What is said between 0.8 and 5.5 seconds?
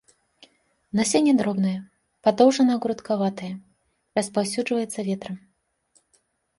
Насенне дробнае, падоўжана-грудкаватае, распаўсюджваецца ветрам.